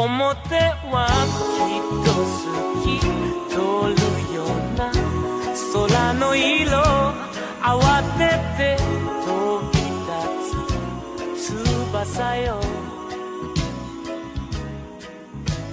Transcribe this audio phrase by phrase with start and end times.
[0.00, 0.56] 表
[0.90, 1.06] は
[1.58, 2.40] きっと好
[2.80, 2.88] き
[3.50, 3.54] 通
[3.92, 4.00] る
[4.34, 4.88] ような
[5.74, 6.72] 空の色
[7.60, 8.18] 慌て
[8.56, 8.80] て
[9.26, 9.28] 飛
[9.70, 9.76] び
[11.36, 12.48] 立つ翼よ。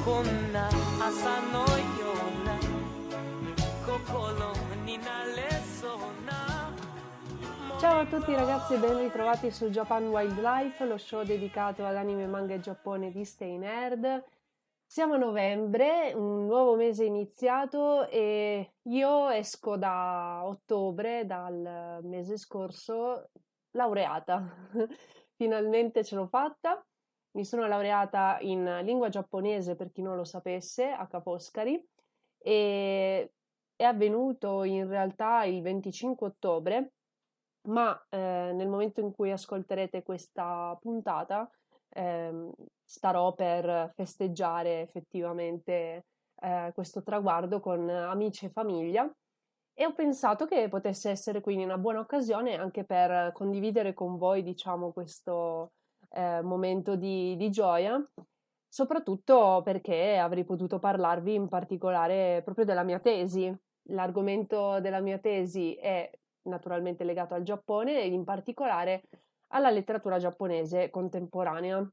[0.03, 0.67] こんな
[0.99, 2.51] 朝のような
[3.85, 4.56] 心。
[7.79, 12.59] Ciao a tutti ragazzi e ben ritrovati su Japan Wildlife, lo show dedicato all'anime manga e
[12.59, 14.23] Giappone di Stay Nerd.
[14.83, 23.29] Siamo a novembre, un nuovo mese iniziato e io esco da ottobre, dal mese scorso,
[23.75, 24.43] laureata.
[25.37, 26.83] Finalmente ce l'ho fatta.
[27.35, 31.79] Mi sono laureata in lingua giapponese, per chi non lo sapesse, a Ca' Foscari
[32.39, 33.33] e
[33.75, 36.93] è avvenuto in realtà il 25 ottobre
[37.67, 41.49] ma eh, nel momento in cui ascolterete questa puntata
[41.89, 42.51] eh,
[42.83, 46.05] starò per festeggiare effettivamente
[46.41, 49.09] eh, questo traguardo con amici e famiglia
[49.73, 54.43] e ho pensato che potesse essere quindi una buona occasione anche per condividere con voi
[54.43, 55.71] diciamo questo
[56.09, 58.01] eh, momento di, di gioia
[58.67, 63.51] soprattutto perché avrei potuto parlarvi in particolare proprio della mia tesi.
[63.89, 66.09] L'argomento della mia tesi è
[66.47, 69.03] naturalmente legato al Giappone e in particolare
[69.47, 71.87] alla letteratura giapponese contemporanea.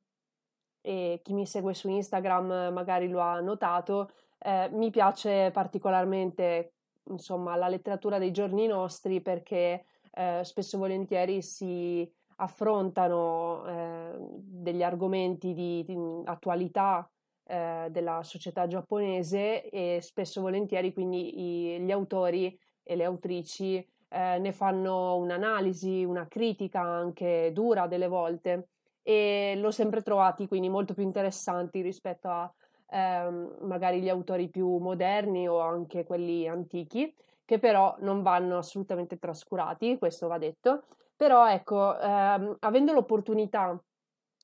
[0.80, 7.56] E chi mi segue su Instagram magari lo ha notato, eh, mi piace particolarmente insomma
[7.56, 15.52] la letteratura dei giorni nostri perché eh, spesso e volentieri si affrontano eh, degli argomenti
[15.52, 17.08] di, di attualità
[17.46, 23.86] eh, della società giapponese e spesso e volentieri quindi i, gli autori e le autrici
[24.14, 28.68] eh, ne fanno un'analisi, una critica anche dura delle volte
[29.02, 32.50] e l'ho sempre trovati quindi molto più interessanti rispetto a
[32.90, 37.12] ehm, magari gli autori più moderni o anche quelli antichi
[37.44, 43.78] che però non vanno assolutamente trascurati, questo va detto, però ecco, ehm, avendo l'opportunità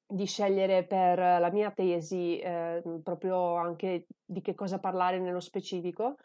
[0.07, 6.17] di scegliere per la mia tesi eh, proprio anche di che cosa parlare nello specifico,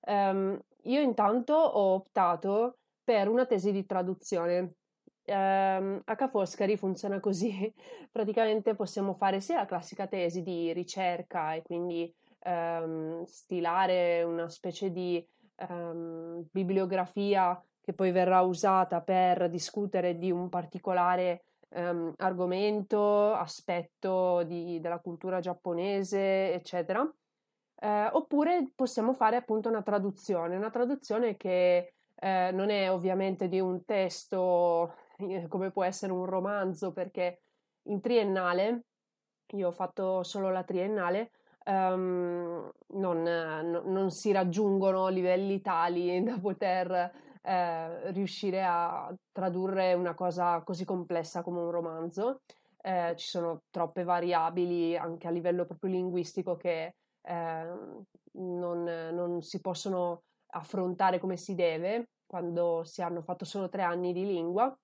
[0.00, 4.74] ehm, io intanto ho optato per una tesi di traduzione.
[5.24, 7.72] Um, a Ca' Foscari funziona così,
[8.10, 12.12] praticamente possiamo fare sia la classica tesi di ricerca e quindi
[12.44, 15.24] um, stilare una specie di
[15.68, 21.44] um, bibliografia che poi verrà usata per discutere di un particolare
[22.18, 27.00] argomento, aspetto di, della cultura giapponese, eccetera.
[27.00, 33.58] Uh, oppure possiamo fare appunto una traduzione, una traduzione che eh, non è ovviamente di
[33.58, 37.40] un testo eh, come può essere un romanzo, perché
[37.88, 38.84] in triennale,
[39.54, 41.32] io ho fatto solo la triennale,
[41.66, 47.12] um, non, no, non, si raggiungono livelli tali da poter
[47.42, 52.42] eh, riuscire a tradurre una cosa così complessa come un romanzo.
[52.80, 57.66] Eh, ci sono troppe variabili anche a livello proprio linguistico che eh,
[58.32, 60.22] non, non si possono
[60.54, 64.74] affrontare come si deve quando si hanno fatto solo tre anni di lingua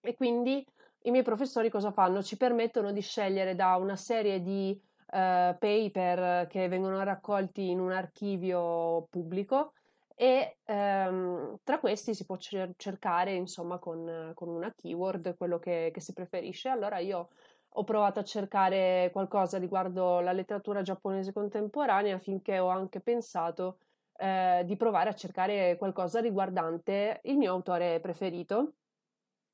[0.00, 0.66] e quindi
[1.02, 2.20] i miei professori cosa fanno?
[2.20, 7.92] Ci permettono di scegliere da una serie di uh, paper che vengono raccolti in un
[7.92, 9.74] archivio pubblico
[10.16, 15.90] e um, tra questi si può cer- cercare insomma con, con, una keyword quello che,
[15.94, 16.70] che si preferisce.
[16.70, 17.28] Allora io
[17.68, 23.78] ho provato a cercare qualcosa riguardo la letteratura giapponese contemporanea finché ho anche pensato
[24.16, 28.74] eh, di provare a cercare qualcosa riguardante il mio autore preferito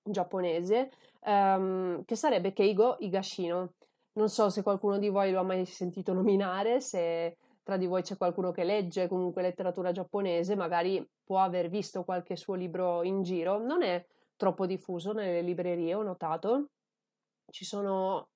[0.02, 0.90] giapponese,
[1.20, 3.74] ehm, che sarebbe Keigo Higashino.
[4.12, 8.02] non so se qualcuno di voi lo ha mai sentito nominare, se tra di voi
[8.02, 13.22] c'è qualcuno che legge comunque letteratura giapponese, magari può aver visto qualche suo libro in
[13.22, 13.58] giro.
[13.58, 14.04] Non è
[14.36, 16.70] troppo diffuso nelle librerie, ho notato.
[17.48, 18.30] Ci sono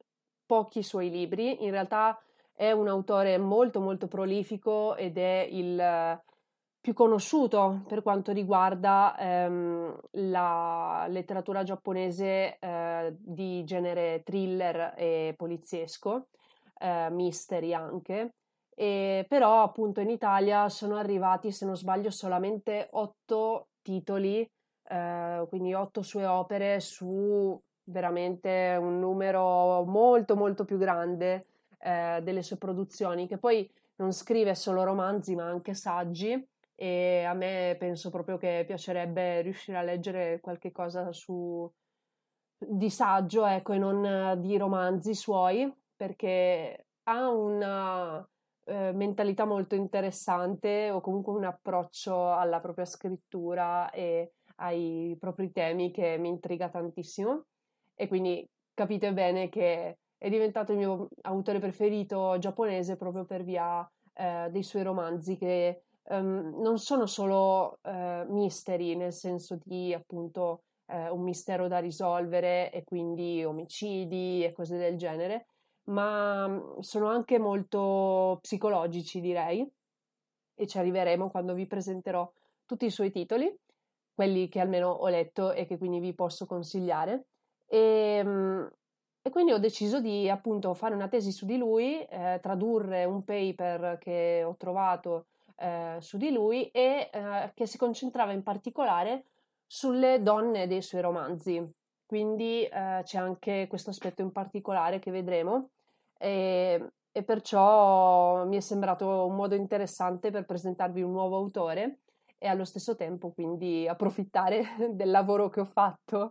[0.47, 2.17] pochi suoi libri, in realtà
[2.55, 6.21] è un autore molto molto prolifico ed è il
[6.85, 9.99] più conosciuto per quanto riguarda ehm,
[10.31, 16.27] la letteratura giapponese eh, di genere thriller e poliziesco,
[16.79, 18.35] eh, mystery anche,
[18.75, 24.47] e però appunto in Italia sono arrivati, se non sbaglio, solamente otto titoli,
[24.87, 31.47] eh, quindi otto sue opere su veramente un numero molto molto più grande
[31.85, 37.35] eh, delle sue produzioni, che poi non scrive solo romanzi ma anche saggi e a
[37.35, 41.71] me penso proprio che piacerebbe riuscire a leggere qualche cosa su
[42.57, 48.27] di saggio, ecco, e non di romanzi suoi, perché ha una
[48.65, 55.91] eh, mentalità molto interessante o comunque un approccio alla propria scrittura e ai propri temi
[55.91, 57.45] che mi intriga tantissimo.
[57.95, 63.87] E quindi capite bene che è diventato il mio autore preferito giapponese proprio per via
[64.15, 70.63] eh, dei suoi romanzi che um, non sono solo uh, misteri, nel senso di appunto
[70.87, 75.49] uh, un mistero da risolvere e quindi omicidi e cose del genere,
[75.91, 79.71] ma mm, sono anche molto psicologici, direi,
[80.55, 82.33] e ci arriveremo quando vi presenterò
[82.65, 83.55] tutti i suoi titoli,
[84.15, 87.27] quelli che almeno ho letto e che quindi vi posso consigliare.
[87.67, 88.71] E, um,
[89.27, 93.25] e quindi ho deciso di appunto fare una tesi su di lui, eh, tradurre un
[93.25, 99.25] paper che ho trovato eh, su di lui e eh, che si concentrava in particolare
[99.67, 101.67] sulle donne dei suoi romanzi.
[102.05, 105.71] Quindi eh, c'è anche questo aspetto in particolare che vedremo
[106.19, 112.01] e, e perciò mi è sembrato un modo interessante per presentarvi un nuovo autore
[112.37, 116.31] e allo stesso tempo quindi approfittare del lavoro che ho fatto,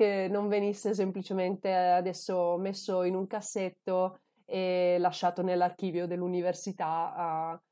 [0.00, 7.62] che non venisse semplicemente adesso messo in un cassetto e lasciato nell'archivio dell'università a,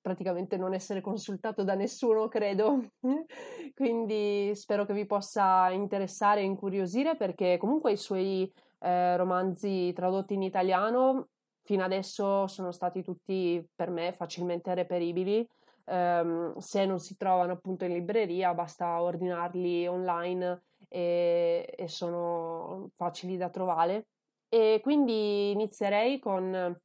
[0.00, 2.82] praticamente non essere consultato da nessuno, credo.
[3.74, 10.32] Quindi spero che vi possa interessare e incuriosire perché comunque i suoi eh, romanzi tradotti
[10.32, 11.28] in italiano
[11.62, 15.46] fino adesso sono stati tutti per me facilmente reperibili.
[15.88, 23.36] Um, se non si trovano appunto in libreria basta ordinarli online e, e sono facili
[23.36, 24.06] da trovare.
[24.48, 26.78] E quindi inizierei con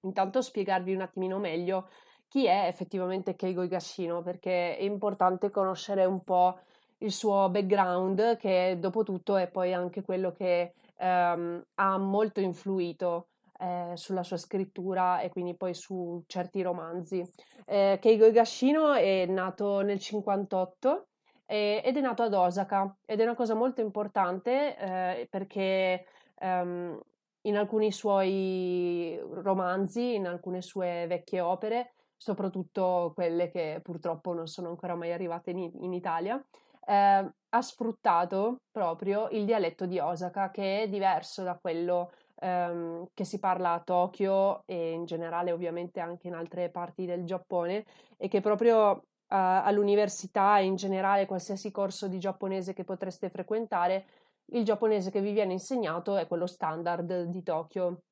[0.00, 1.88] intanto spiegarvi un attimino meglio
[2.28, 6.58] chi è effettivamente Keigo Higashino, perché è importante conoscere un po'
[6.98, 13.28] il suo background, che dopo tutto è poi anche quello che ehm, ha molto influito
[13.58, 17.22] eh, sulla sua scrittura e quindi poi su certi romanzi.
[17.64, 21.08] Eh, Keigo Higashino è nato nel 58
[21.46, 27.00] eh, ed è nato ad Osaka ed è una cosa molto importante eh, perché ehm,
[27.42, 34.68] in alcuni suoi romanzi, in alcune sue vecchie opere, soprattutto quelle che purtroppo non sono
[34.68, 36.42] ancora mai arrivate in, in Italia,
[36.86, 43.24] eh, ha sfruttato proprio il dialetto di Osaka che è diverso da quello ehm, che
[43.24, 47.84] si parla a Tokyo e in generale ovviamente anche in altre parti del Giappone
[48.16, 54.06] e che proprio all'università e in generale qualsiasi corso di giapponese che potreste frequentare,
[54.52, 58.02] il giapponese che vi viene insegnato è quello standard di Tokyo.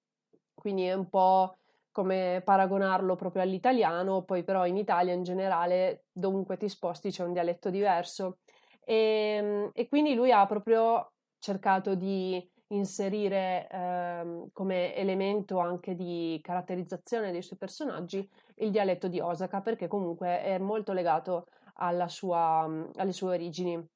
[0.54, 1.56] Quindi è un po'
[1.92, 7.32] come paragonarlo proprio all'italiano, poi però in Italia in generale dovunque ti sposti c'è un
[7.32, 8.38] dialetto diverso
[8.84, 16.40] e, ehm, e quindi lui ha proprio cercato di inserire ehm, come elemento anche di
[16.42, 21.46] caratterizzazione dei suoi personaggi il dialetto di Osaka perché comunque è molto legato
[22.06, 23.88] sua, alle sue origini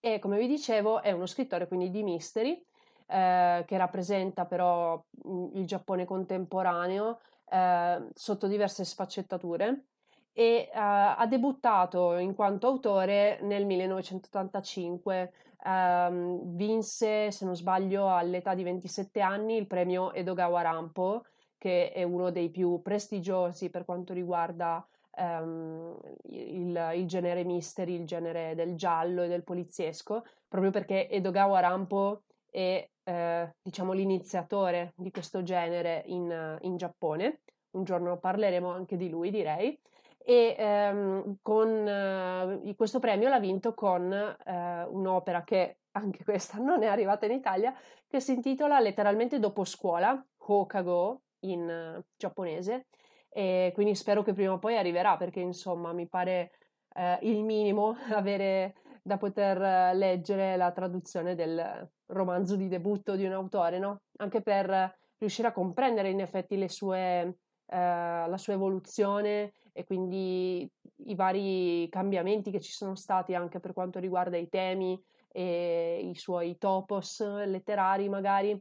[0.00, 2.64] e come vi dicevo è uno scrittore quindi di mystery
[3.06, 7.20] eh, che rappresenta però mhmm, il Giappone contemporaneo
[7.50, 9.86] eh, sotto diverse sfaccettature
[10.32, 15.32] e eh, ha debuttato in quanto autore nel 1985.
[15.64, 21.24] Ehm, vinse, se non sbaglio, all'età di 27 anni il premio Edogawa Rampo,
[21.58, 25.98] che è uno dei più prestigiosi per quanto riguarda Um,
[26.28, 32.22] il, il, genere mystery, il genere del giallo e del poliziesco, proprio perché Edogawa Rampo
[32.48, 37.40] è eh, diciamo l'iniziatore di questo genere in, in, Giappone.
[37.70, 39.78] Un giorno parleremo anche di lui, direi.
[40.22, 46.82] E ehm, con eh, questo premio l'ha vinto con eh, un'opera che anche questa non
[46.82, 47.74] è arrivata in Italia,
[48.06, 52.86] che si intitola letteralmente Dopo scuola, Hokago in uh, giapponese,
[53.28, 56.50] e quindi spero che prima o poi arriverà perché insomma mi pare
[56.94, 63.32] uh, il minimo avere da poter leggere la traduzione del romanzo di debutto di un
[63.32, 64.02] autore, no?
[64.18, 67.34] Anche per riuscire a comprendere in effetti le sue eh,
[67.76, 70.68] la sua evoluzione e quindi
[71.06, 76.14] i vari cambiamenti che ci sono stati anche per quanto riguarda i temi e i
[76.16, 78.60] suoi topos letterari magari.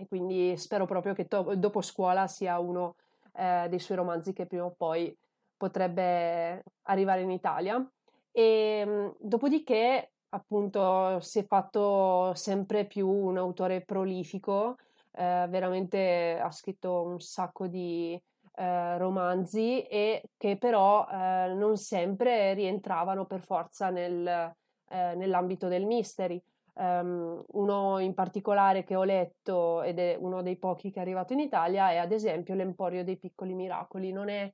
[0.00, 2.94] E quindi spero proprio che to- dopo scuola sia uno
[3.34, 5.16] eh, dei suoi romanzi che prima o poi
[5.56, 7.84] potrebbe arrivare in Italia.
[8.30, 8.42] E
[8.86, 14.76] ehm, dopodiché appunto si è fatto sempre più un autore prolifico
[15.18, 18.20] eh, veramente ha scritto un sacco di
[18.58, 25.86] eh, romanzi e che però eh, non sempre rientravano per forza nel, eh, nell'ambito del
[25.86, 26.42] mystery.
[26.74, 31.32] Um, uno in particolare che ho letto ed è uno dei pochi che è arrivato
[31.32, 34.10] in Italia è ad esempio L'Emporio dei piccoli miracoli.
[34.12, 34.52] Non è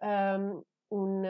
[0.00, 1.24] um, un,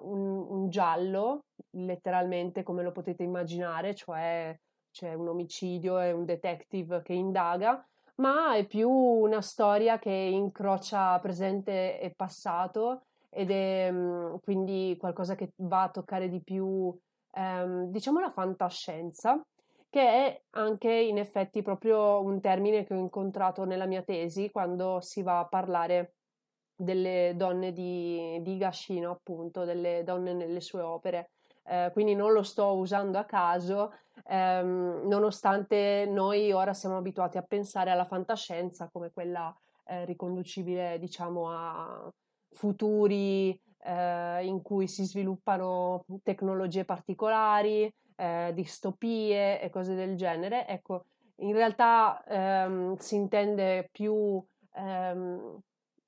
[0.00, 4.58] un, un, giallo, letteralmente come lo potete immaginare, cioè
[4.90, 7.86] c'è un omicidio e un detective che indaga,
[8.16, 15.34] ma è più una storia che incrocia presente e passato ed è mhmm, quindi qualcosa
[15.34, 16.96] che va a toccare di più,
[17.34, 19.40] ehm, diciamo, la fantascienza,
[19.90, 25.00] che è anche in effetti proprio un termine che ho incontrato nella mia tesi quando
[25.00, 26.14] si va a parlare
[26.74, 31.30] delle donne di, di Gashino, appunto, delle donne nelle sue opere
[31.68, 33.92] eh, quindi non lo sto usando a caso,
[34.26, 39.54] ehm, nonostante noi ora siamo abituati a pensare alla fantascienza come quella
[39.84, 42.10] eh, riconducibile, diciamo, a
[42.52, 50.66] futuri eh, in cui si sviluppano tecnologie particolari, eh, distopie e cose del genere.
[50.66, 51.04] Ecco,
[51.36, 54.42] in realtà ehm, si intende più,
[54.74, 55.60] ehm,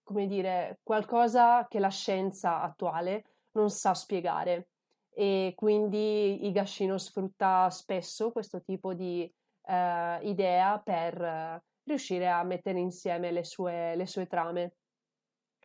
[0.02, 4.68] come dire, qualcosa che la scienza attuale non sa spiegare
[5.18, 9.28] e quindi Higashino sfrutta spesso questo tipo di
[9.64, 14.74] eh, idea per eh, riuscire a mettere insieme le sue, le sue trame.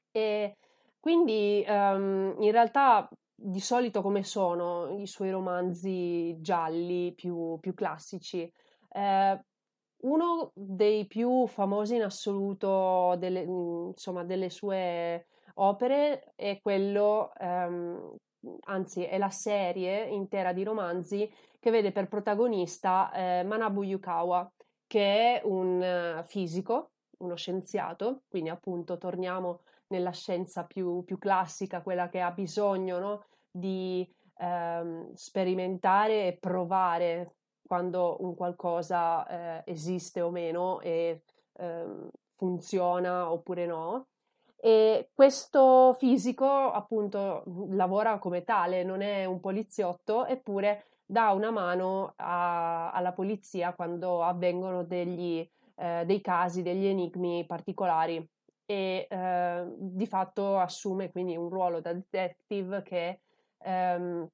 [0.10, 0.58] E
[1.00, 8.52] quindi um, in realtà di solito come sono i suoi romanzi gialli più, più classici?
[8.90, 9.40] Eh,
[9.98, 18.18] uno dei più famosi in assoluto delle, insomma, delle sue opere è quello um,
[18.66, 24.52] anzi è la serie intera di romanzi che vede per protagonista eh, Manabu Yukawa,
[24.86, 31.82] che è un uh, fisico, uno scienziato, quindi appunto torniamo nella scienza più, più classica,
[31.82, 34.08] quella che ha bisogno no, di
[34.38, 37.36] ehm, sperimentare e provare
[37.66, 41.24] quando un qualcosa eh, esiste o meno e
[41.54, 44.08] ehm, funziona oppure no.
[44.66, 52.14] E questo fisico appunto lavora come tale, non è un poliziotto, eppure dà una mano
[52.16, 58.26] a, alla polizia quando avvengono degli, eh, dei casi, degli enigmi particolari
[58.66, 63.20] e eh, di fatto assume quindi un ruolo da detective che
[63.58, 64.30] ehm,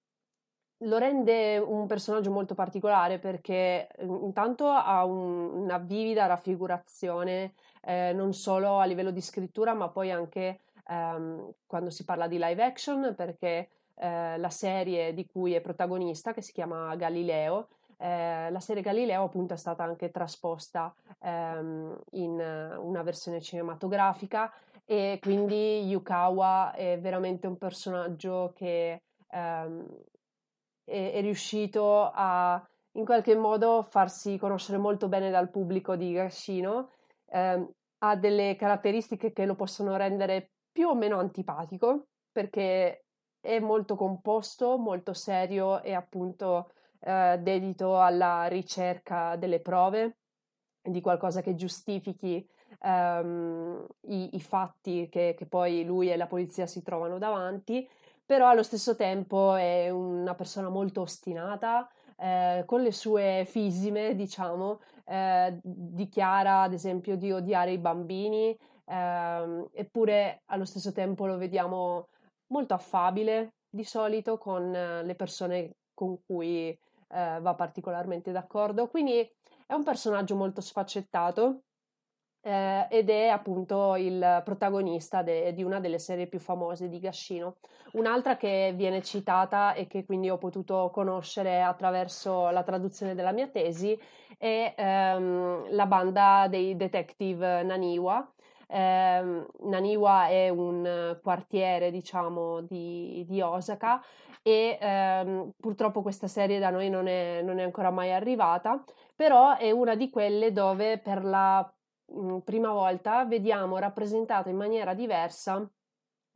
[0.83, 8.13] lo rende un personaggio molto particolare perché mhmm, intanto ha un, una vivida raffigurazione eh,
[8.13, 12.63] non solo a livello di scrittura ma poi anche ehm, quando si parla di live
[12.63, 17.67] action perché eh, la serie di cui è protagonista che si chiama Galileo
[17.97, 24.51] eh, la serie Galileo appunto è stata anche trasposta ehm, in una versione cinematografica
[24.85, 29.85] e quindi Yukawa è veramente un personaggio che ehm,
[30.85, 36.89] è, è riuscito a in qualche modo farsi conoscere molto bene dal pubblico di Gashino,
[37.31, 37.67] eh,
[37.99, 43.05] ha delle caratteristiche che lo possono rendere più o meno antipatico, perché
[43.39, 50.17] è molto composto, molto serio e appunto eh, dedito alla ricerca delle prove,
[50.81, 52.47] di qualcosa che giustifichi
[52.81, 57.87] ehm, i, i, fatti che, che poi lui e la polizia si trovano davanti
[58.29, 64.81] però allo stesso tempo è una persona molto ostinata, eh, con le sue fisime, diciamo,
[65.05, 72.09] eh, dichiara ad esempio di odiare i bambini, eh, eppure allo stesso tempo lo vediamo
[72.47, 78.87] molto affabile di solito con le persone con cui eh, va particolarmente d'accordo.
[78.87, 79.19] Quindi
[79.65, 81.63] è un personaggio molto sfaccettato
[82.41, 87.55] eh, ed è appunto il protagonista de- di una delle serie più famose di Gashino.
[87.93, 93.47] Un'altra che viene citata e che quindi ho potuto conoscere attraverso la traduzione della mia
[93.47, 93.99] tesi
[94.37, 98.31] è ehm, la banda dei detective Naniwa.
[98.67, 104.01] Eh, Naniwa è un quartiere, diciamo, di, di Osaka
[104.41, 108.83] e ehm, purtroppo questa serie da noi non è, non è ancora mai arrivata,
[109.15, 111.69] però è una di quelle dove per la
[112.11, 115.67] mh, prima volta vediamo rappresentata in maniera diversa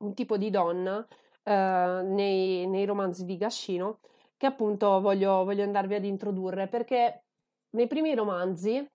[0.03, 1.05] un tipo di donna
[1.43, 3.99] eh, nei, nei, romanzi di Gashino
[4.37, 7.23] che appunto voglio, voglio andarvi ad introdurre perché
[7.71, 8.85] nei primi romanzi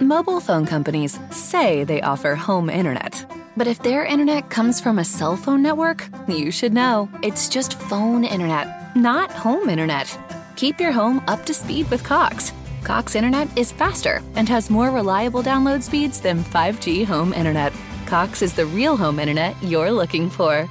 [0.00, 5.04] Mobile phone companies say they offer home internet but if their internet comes from a
[5.04, 7.08] cell phone network you should know.
[7.22, 10.18] It's just phone internet not home internet.
[10.56, 12.52] Keep your home up to speed with Cox
[12.86, 17.72] Cox Internet is faster and has more reliable download speeds than 5G home internet.
[18.06, 20.68] Cox is the real home internet you're looking for.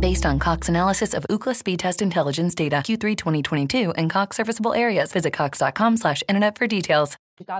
[0.00, 4.74] Based on Cox analysis of Ookla speed test intelligence data Q3 2022 and Cox serviceable
[4.74, 7.16] areas, visit cox.com/internet for details.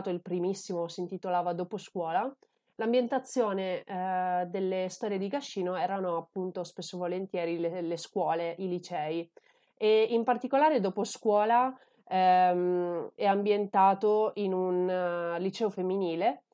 [0.07, 2.29] Il primissimo si intitolava Dopo scuola.
[2.75, 9.31] L'ambientazione eh, delle storie di Cascino erano appunto spesso volentieri le, le scuole, i licei
[9.77, 11.73] e in particolare dopo scuola
[12.15, 16.45] ehm, è ambientato in un uh, liceo femminile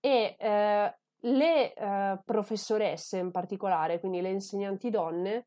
[0.00, 5.46] e eh, le eh, professoresse in particolare, quindi le insegnanti donne,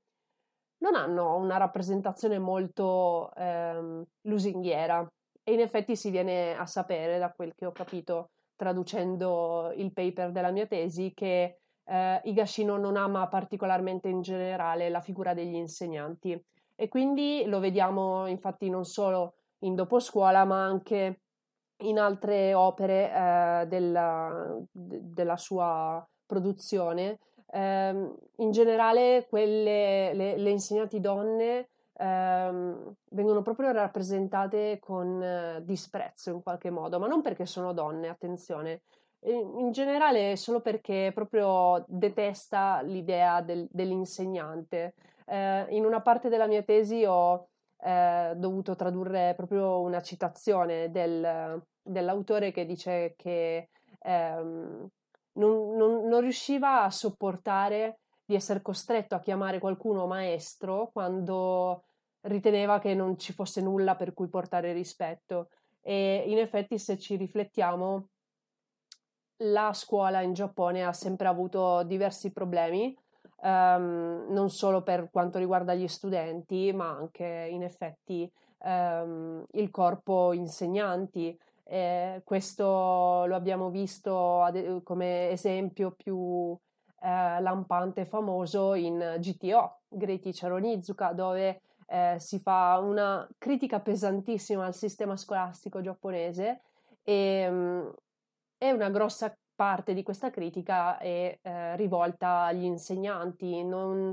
[0.79, 5.07] non hanno una rappresentazione molto ehm, lusinghiera
[5.43, 10.31] e in effetti si viene a sapere, da quel che ho capito traducendo il paper
[10.31, 16.43] della mia tesi, che eh, Higashino non ama particolarmente in generale la figura degli insegnanti.
[16.75, 21.21] E quindi lo vediamo infatti non solo in doposcuola, ma anche
[21.77, 27.19] in altre opere eh, della, de, della, sua produzione.
[27.51, 31.69] Eh, in generale, quelle, le, le insegnanti donne
[32.01, 38.09] ehm, vengono proprio rappresentate con eh, disprezzo in qualche modo, ma non perché sono donne,
[38.09, 38.81] attenzione.
[39.23, 44.95] In generale, solo perché proprio detesta l'idea del, dell'insegnante.
[45.27, 47.49] Eh, in una parte della mia tesi ho
[47.83, 54.87] eh, dovuto tradurre proprio una citazione del, dell'autore che dice che ehm,
[55.33, 61.85] non, non, non, riusciva a sopportare di essere costretto a chiamare qualcuno maestro quando
[62.21, 65.49] riteneva che non ci fosse nulla per cui portare rispetto.
[65.81, 68.09] E in effetti, se ci riflettiamo,
[69.43, 72.95] la scuola in Giappone ha sempre avuto diversi problemi
[73.41, 80.33] um, non solo per quanto riguarda gli studenti, ma anche in effetti um, il corpo
[80.33, 81.37] insegnanti.
[81.63, 86.57] Eh, questo lo abbiamo visto ad, come esempio più
[87.01, 93.79] eh, lampante e famoso in GTO, Great Teacher Onizuka, dove eh, si fa una critica
[93.79, 96.61] pesantissima al sistema scolastico giapponese
[97.03, 97.93] e um,
[98.57, 104.11] è una grossa parte di questa critica è eh, rivolta agli insegnanti non,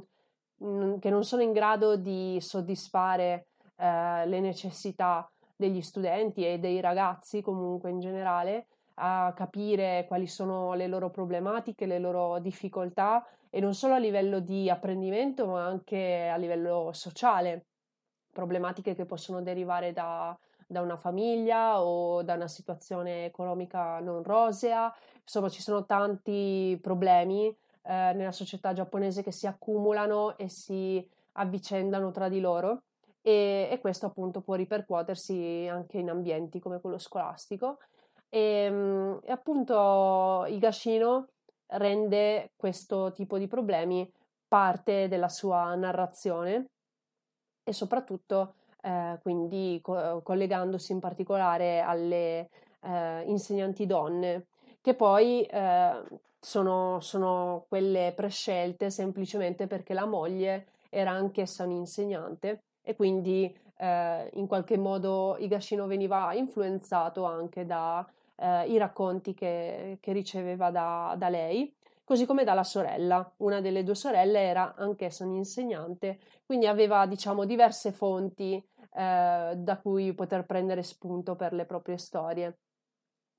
[1.01, 7.41] che non sono in grado di soddisfare eh, le necessità degli studenti e dei ragazzi
[7.41, 13.73] comunque in generale a capire quali sono le loro problematiche, le loro difficoltà e non
[13.73, 17.69] solo a livello di apprendimento ma anche a livello sociale,
[18.35, 24.94] problematiche che possono derivare da, da una famiglia o da una situazione economica non rosea.
[25.22, 32.11] Insomma ci sono tanti problemi eh, nella società giapponese che si accumulano e si avvicendano
[32.11, 32.83] tra di loro
[33.22, 37.78] e, e questo appunto può ripercuotersi anche in ambienti come quello scolastico.
[38.28, 41.28] E, ehm, e appunto Higashino
[41.68, 44.11] rende questo tipo di problemi
[44.46, 46.66] parte della sua narrazione
[47.64, 52.49] e soprattutto eh, quindi co- collegandosi in particolare alle
[52.83, 54.47] eh, insegnanti donne
[54.81, 56.03] che poi eh,
[56.41, 64.47] sono, sono quelle prescelte semplicemente perché la moglie era anch'essa un'insegnante e quindi eh, in
[64.47, 68.05] qualche modo Higashino veniva influenzato anche dai
[68.37, 71.73] eh, racconti che, che riceveva da, da, lei,
[72.09, 73.31] così come dalla sorella.
[73.40, 80.14] Una delle due sorelle era anch'essa un'insegnante, quindi aveva diciamo diverse fonti eh, da cui
[80.14, 82.61] poter prendere spunto per le proprie storie.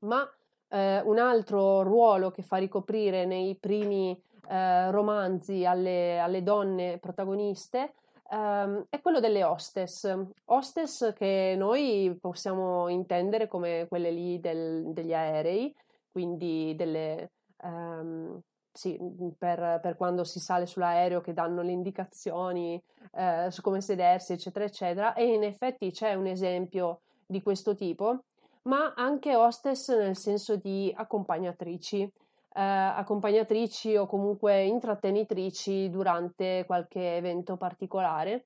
[0.01, 0.23] Ma
[0.67, 4.15] eh, un altro ruolo che fa ricoprire nei primi
[4.47, 7.95] eh, romanzi alle, alle, donne protagoniste
[8.29, 10.15] um, è quello delle hostess.
[10.45, 15.75] Hostess che noi possiamo intendere come quelle lì del, degli aerei,
[16.11, 17.31] quindi delle,
[17.63, 18.39] um,
[18.79, 18.97] sì,
[19.37, 24.63] per, per, quando si sale sull'aereo che danno le indicazioni eh, su come sedersi, eccetera,
[24.63, 25.13] eccetera.
[25.13, 28.23] E in effetti c'è un esempio di questo tipo,
[28.63, 32.09] ma anche hostess nel senso di accompagnatrici
[32.51, 38.45] eh, accompagnatrici o comunque intrattenitrici durante qualche evento particolare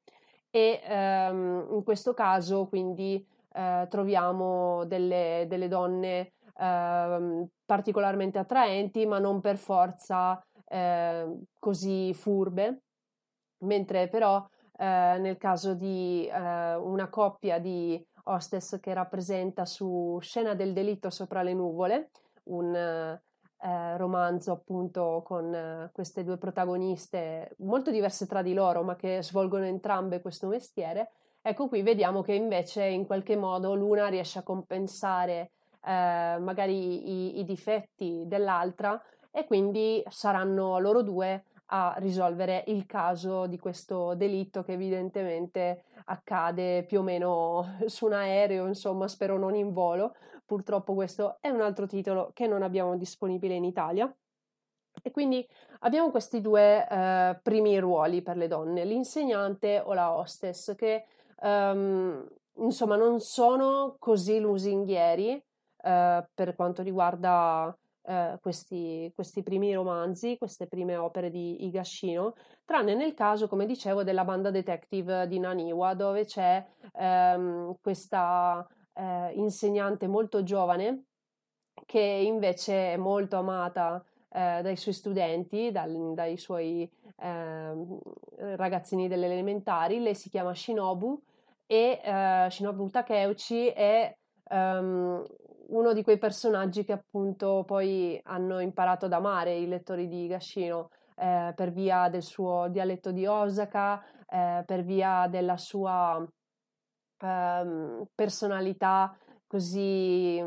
[0.50, 9.20] e ehm, in questo caso quindi eh, troviamo delle, delle donne eh, particolarmente attraenti ma
[9.20, 12.84] non per forza ehm, così furbe.
[13.64, 14.46] Mentre però
[14.78, 21.10] eh, nel caso di eh, una coppia di hostess che rappresenta su Scena del delitto
[21.10, 22.10] sopra le nuvole
[22.46, 28.96] un eh, romanzo appunto con eh, queste due protagoniste molto diverse tra di loro ma
[28.96, 31.12] che svolgono entrambe questo mestiere,
[31.42, 35.53] ecco qui vediamo che invece in qualche modo l'una riesce a compensare
[35.86, 43.48] eh, magari i, i difetti dell'altra e quindi saranno loro due a risolvere il caso
[43.48, 49.56] di questo delitto che evidentemente accade più o meno su un aereo, insomma, spero non
[49.56, 50.16] in volo.
[50.46, 54.14] Purtroppo questo è un altro titolo che non abbiamo disponibile in Italia.
[55.02, 55.46] E quindi
[55.80, 61.06] abbiamo questi due eh, primi ruoli per le donne, l'insegnante o la hostess, che
[61.42, 62.24] um,
[62.58, 65.44] insomma non sono così lusinghieri
[65.84, 72.96] eh, per quanto riguarda eh, questi, questi, primi romanzi, queste prime opere di Higashino, tranne
[72.96, 80.08] nel caso, come dicevo, della banda detective di Naniwa, dove c'è ehm, questa eh, insegnante
[80.08, 81.06] molto giovane
[81.86, 88.00] che invece è molto amata eh, dai suoi studenti, dal, dai suoi ehm,
[88.56, 90.00] ragazzini delle elementari.
[90.00, 91.22] Lei si chiama Shinobu
[91.66, 94.16] e eh, Shinobu Takeuchi è
[94.50, 95.26] um,
[95.68, 100.90] uno di quei personaggi che appunto poi hanno imparato ad amare i lettori di Gashino
[101.16, 106.26] eh, per via del suo dialetto di Osaka, eh, per via della sua
[107.20, 110.44] eh, personalità così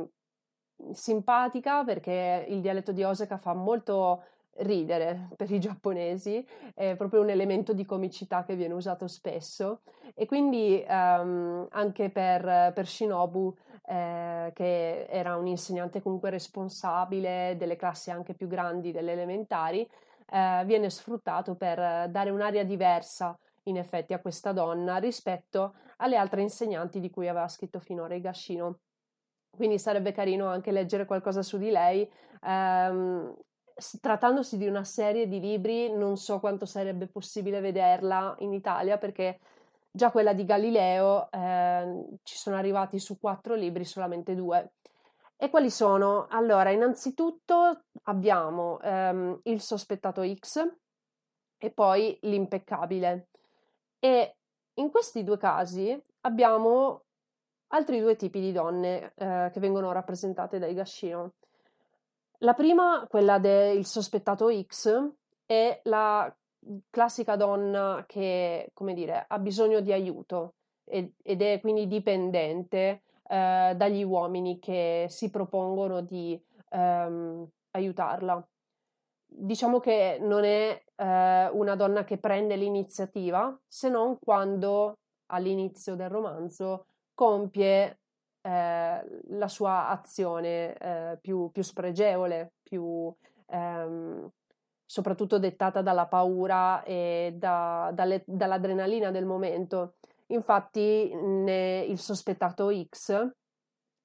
[0.93, 4.25] simpatica, perché il dialetto di Osaka fa molto
[4.59, 9.83] ridere per i giapponesi, è proprio un elemento di comicità che viene usato spesso
[10.15, 13.55] e quindi um, anche per, per Shinobu
[13.87, 19.89] eh, che era un insegnante comunque responsabile delle classi anche più grandi delle elementari,
[20.29, 26.43] eh, viene sfruttato per dare un'aria diversa in effetti a questa donna rispetto alle altre
[26.43, 28.79] insegnanti di cui aveva scritto finora Higashino.
[29.57, 32.09] Quindi sarebbe carino anche leggere qualcosa su di lei.
[32.43, 33.35] Ehm,
[34.01, 39.39] trattandosi di una serie di libri, non so quanto sarebbe possibile vederla in Italia perché
[39.97, 44.75] Già quella di Galileo eh, ci sono arrivati su quattro libri solamente due.
[45.39, 46.27] E quali sono?
[46.29, 50.71] Allora, innanzitutto abbiamo ehm, il sospettato X
[51.57, 53.29] e poi l'impeccabile.
[53.99, 54.37] E
[54.75, 57.05] in questi due casi abbiamo
[57.69, 61.33] altri due tipi di donne eh, che vengono rappresentate dai Gashino.
[62.41, 65.11] La prima, quella del sospettato X,
[65.47, 66.35] è la
[66.91, 74.03] classica donna che, come dire, ha bisogno di aiuto ed, è quindi dipendente eh, dagli
[74.03, 78.47] uomini che si propongono di ehm, aiutarla.
[79.29, 86.09] Diciamo che non è eh, una donna che prende l'iniziativa se non quando all'inizio del
[86.09, 87.99] romanzo compie
[88.47, 93.13] eh, la sua azione eh, più, più, spregevole, più
[93.47, 94.31] ehm,
[94.85, 99.97] soprattutto dettata dalla paura e da, dalle, dall'adrenalina del momento.
[100.27, 103.29] Infatti, il sospettato X,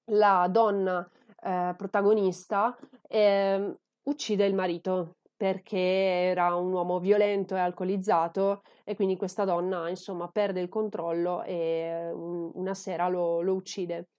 [0.06, 1.08] la donna
[1.43, 2.75] eh, protagonista,
[3.08, 9.89] eh, uccide il marito perché era un uomo violento e alcolizzato e quindi questa donna
[9.89, 14.10] insomma perde il controllo e un, una sera lo, lo uccide.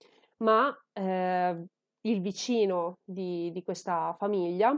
[0.43, 1.65] Ma eh,
[2.03, 4.77] il vicino di, di questa famiglia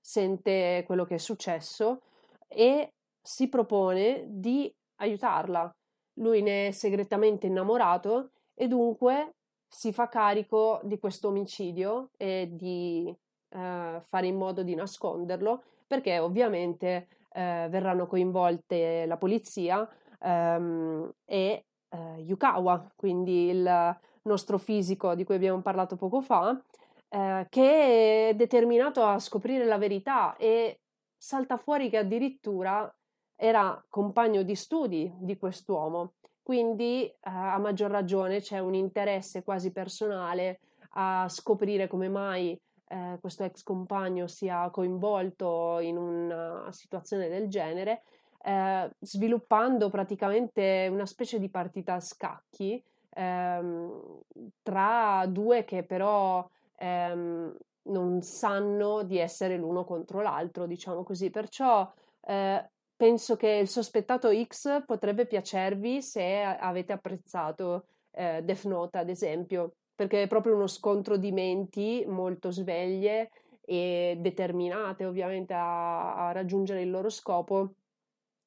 [0.00, 2.02] sente quello che è successo
[2.48, 5.70] e si propone di aiutarla.
[6.14, 9.34] Lui ne è segretamente innamorato e dunque
[9.68, 13.14] si fa carico di questo omicidio e di
[13.50, 19.88] eh, fare in modo di nasconderlo perché ovviamente eh, verranno coinvolte la polizia
[20.20, 26.60] ehm, e eh, Yukawa, quindi il nostro fisico di cui abbiamo parlato poco fa,
[27.08, 30.80] eh, che è determinato a scoprire la verità e
[31.16, 32.92] salta fuori che addirittura
[33.34, 39.70] era compagno di studi di quest'uomo, quindi eh, a maggior ragione c'è un interesse quasi
[39.70, 40.60] personale
[40.92, 48.02] a scoprire come mai eh, questo ex compagno sia coinvolto in una situazione del genere,
[48.42, 52.82] eh, sviluppando praticamente una specie di partita a scacchi
[53.18, 54.20] ehm,
[54.62, 61.30] tra due che però ehm, non sanno di essere l'uno contro l'altro, diciamo così.
[61.30, 61.90] Perciò
[62.26, 69.08] eh, penso che il sospettato X potrebbe piacervi se avete apprezzato eh, Death Note, ad
[69.08, 73.30] esempio, perché è proprio uno scontro di menti molto sveglie
[73.64, 77.72] e determinate ovviamente a, a raggiungere il loro scopo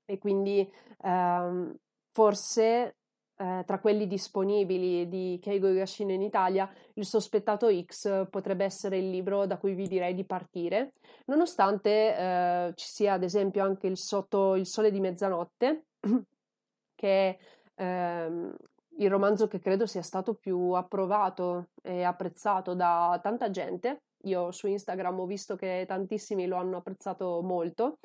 [0.06, 0.70] e quindi
[1.04, 1.76] ehm,
[2.12, 2.96] forse
[3.42, 9.10] eh, tra quelli disponibili di Keigo Higashino in Italia, Il sospettato X potrebbe essere il
[9.10, 10.94] libro da cui vi direi di partire,
[11.26, 15.86] nonostante eh, ci sia ad esempio anche il Sotto il sole di mezzanotte,
[16.94, 17.38] che è
[17.82, 18.56] ehm,
[18.98, 24.04] il romanzo che credo sia stato più approvato e apprezzato da tanta gente.
[24.26, 27.98] Io su Instagram ho visto che tantissimi lo hanno apprezzato molto.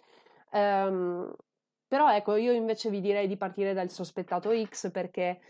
[0.52, 1.30] Um,
[1.86, 5.40] però ecco, io invece vi direi di partire dal sospettato X perché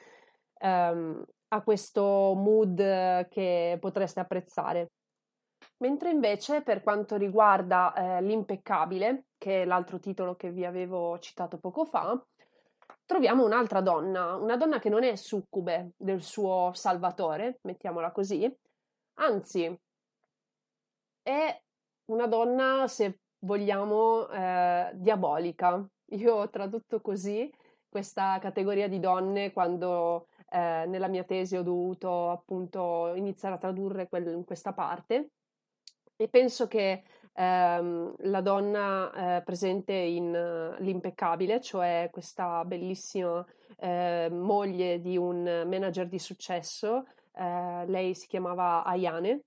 [0.61, 4.91] um, ha questo mood che potreste apprezzare.
[5.79, 11.59] Mentre invece per quanto riguarda eh, L'impeccabile, che è l'altro titolo che vi avevo citato
[11.59, 12.19] poco fa,
[13.05, 18.51] troviamo un'altra donna, una donna che non è succube del suo salvatore, mettiamola così,
[19.15, 19.79] anzi
[21.23, 21.63] è
[22.07, 27.51] una donna, se vogliamo, eh, diabolica, io ho tradotto così
[27.89, 34.09] questa categoria di donne quando eh, nella mia tesi ho dovuto appunto iniziare a tradurre
[34.09, 35.31] quel, questa parte.
[36.17, 37.03] E penso che
[37.35, 43.45] ehm, la donna eh, presente in uh, L'impeccabile, cioè questa bellissima
[43.79, 49.43] eh, moglie di un manager di successo, eh, lei si chiamava Ayane,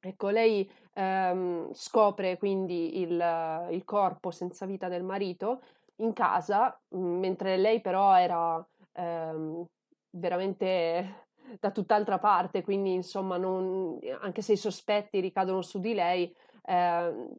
[0.00, 5.62] Ecco, lei ehm, scopre quindi il, il, corpo senza vita del marito
[5.96, 9.64] in casa, mm, mentre lei però era ehm,
[10.10, 11.26] veramente
[11.60, 16.34] da tutt'altra parte, quindi insomma, non, anche se i sospetti ricadono su di lei,
[16.64, 16.74] eh,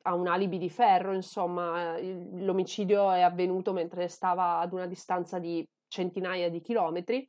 [0.01, 5.67] ha un alibi di ferro, insomma, l'omicidio è avvenuto mentre stava ad una distanza di
[5.87, 7.27] centinaia di chilometri.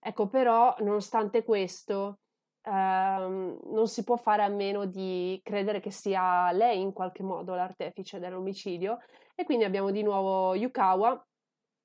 [0.00, 2.20] Ecco, però, nonostante questo,
[2.64, 7.54] ehm, non si può fare a meno di credere che sia lei in qualche modo
[7.54, 8.98] l'artefice dell'omicidio
[9.34, 11.24] e quindi abbiamo di nuovo Yukawa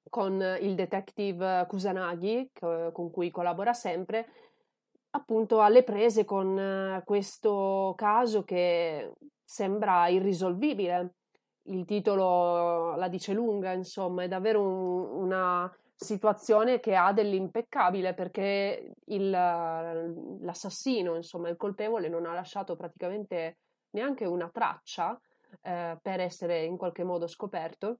[0.10, 4.28] con il detective Kusanagi che, con cui collabora sempre
[5.12, 9.14] appunto alle prese con questo caso che
[9.44, 11.16] sembra irrisolvibile.
[11.64, 18.94] Il titolo la dice lunga, insomma, è davvero un, una situazione che ha dell'impeccabile perché
[19.06, 23.58] il, l'assassino, insomma il colpevole, non ha lasciato praticamente
[23.92, 25.20] neanche una traccia
[25.62, 28.00] eh, per essere in qualche modo scoperto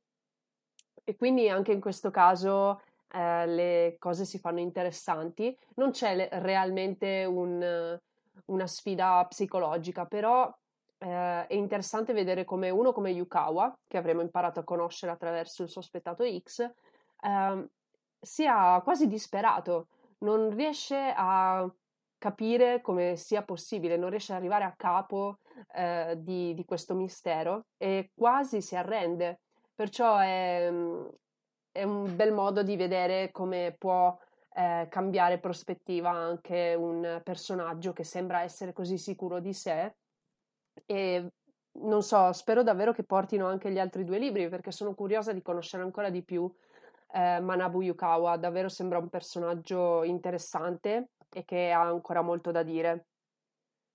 [1.04, 2.82] e quindi anche in questo caso
[3.12, 5.58] eh, le cose si fanno interessanti.
[5.76, 8.00] Non c'è le, realmente un,
[8.46, 10.50] una sfida psicologica, però
[11.00, 15.70] eh, è interessante vedere come uno come Yukawa, che avremo imparato a conoscere attraverso il
[15.70, 16.72] sospettato X,
[17.24, 17.68] ehm,
[18.20, 19.88] sia quasi disperato,
[20.20, 21.70] non riesce a
[22.18, 25.40] capire come sia possibile, non riesce ad arrivare a capo
[25.74, 29.40] eh, di, di, questo mistero e quasi si arrende.
[29.74, 30.70] Perciò è,
[31.72, 34.18] è un bel modo di vedere come può
[34.54, 39.96] eh, cambiare prospettiva anche un personaggio che sembra essere così sicuro di sé
[40.86, 41.32] e
[41.82, 45.42] non so, spero davvero che portino anche gli altri due libri perché sono curiosa di
[45.42, 46.52] conoscere ancora di più
[47.14, 53.06] eh, Manabu Yukawa davvero sembra un personaggio interessante e che ha ancora molto da dire.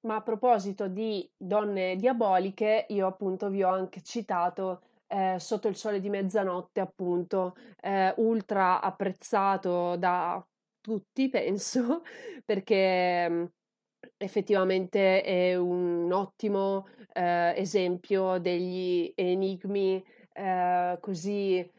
[0.07, 5.77] Ma a proposito di donne diaboliche, io appunto vi ho anche citato eh, Sotto il
[5.77, 10.45] sole di mezzanotte, appunto, eh, ultra apprezzato da
[10.81, 12.03] tutti, penso,
[12.45, 13.45] perché mm,
[14.17, 21.71] effettivamente è un ottimo eh, esempio degli enigmi eh, così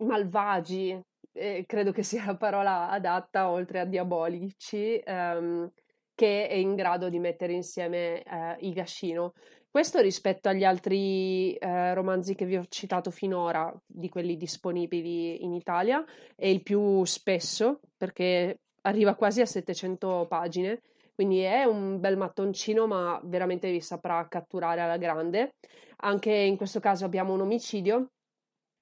[0.00, 0.98] malvagi,
[1.32, 5.70] eh, credo che sia la parola adatta oltre a diabolici, ehm,
[6.14, 9.32] che è in grado di mettere insieme eh, Higashino.
[9.70, 15.52] Questo rispetto agli altri eh, romanzi che vi ho citato finora, di quelli disponibili in
[15.52, 20.80] Italia, è il più spesso perché arriva quasi a 700 pagine,
[21.14, 25.54] quindi è un bel mattoncino, ma veramente vi saprà catturare alla grande.
[25.98, 28.10] Anche in questo caso abbiamo un omicidio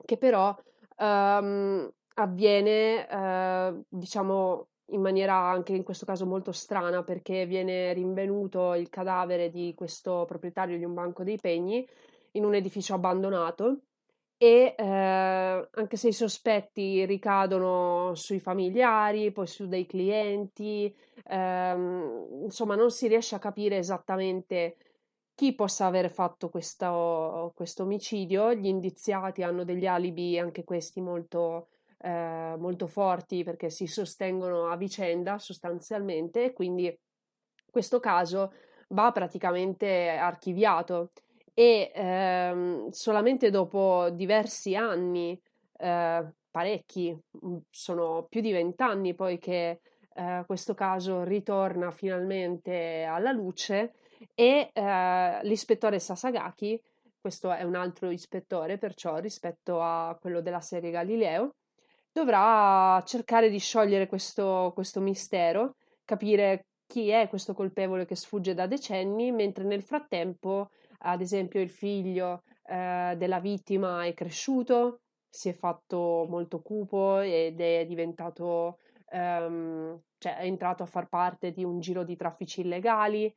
[0.04, 0.56] che però
[0.98, 8.74] um, avviene, uh, diciamo, in maniera anche in questo caso molto strana perché viene rinvenuto
[8.74, 11.86] il cadavere di questo proprietario di un banco dei pegni
[12.32, 13.80] in un edificio abbandonato
[14.40, 22.76] e eh, anche se i sospetti ricadono sui familiari, poi su dei clienti, ehm, insomma
[22.76, 24.76] non si riesce a capire esattamente
[25.38, 28.52] chi possa aver fatto questo, questo omicidio.
[28.54, 34.76] Gli indiziati hanno degli alibi, anche questi molto, eh, molto forti, perché si sostengono a
[34.76, 36.92] vicenda sostanzialmente, e quindi
[37.70, 38.52] questo caso
[38.88, 41.12] va praticamente archiviato
[41.54, 45.40] e ehm, solamente dopo diversi anni,
[45.78, 49.82] eh, parecchi, mm, sono più di vent'anni poi che
[50.14, 53.92] eh, questo caso ritorna finalmente alla luce
[54.34, 56.80] e eh, l'ispettore Sasagaki,
[57.20, 61.56] questo è un altro ispettore perciò rispetto a quello della serie Galileo,
[62.12, 68.66] dovrà cercare di sciogliere questo, questo mistero, capire chi è questo colpevole che sfugge da
[68.66, 75.52] decenni, mentre nel frattempo ad esempio il figlio eh, della vittima è cresciuto, si è
[75.52, 78.78] fatto molto cupo ed è diventato,
[79.10, 83.32] ehm, cioè è entrato a far parte di un giro di traffici illegali